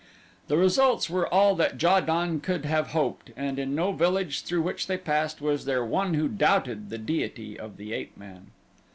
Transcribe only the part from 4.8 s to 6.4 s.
they passed was there one who